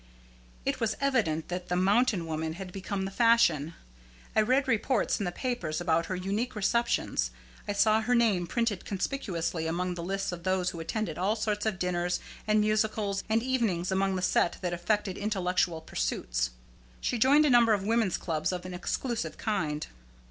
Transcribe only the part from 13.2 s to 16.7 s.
and evenings among the set that affected intellectual pursuits.